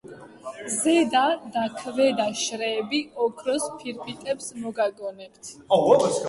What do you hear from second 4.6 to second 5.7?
მოგაგონებთ.